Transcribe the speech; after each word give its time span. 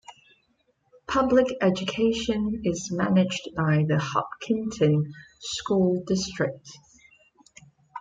Public 1.07 1.55
education 1.61 2.63
is 2.65 2.91
managed 2.91 3.49
by 3.55 3.85
the 3.87 3.99
Hopkinton 3.99 5.13
School 5.39 6.01
District. 6.07 6.67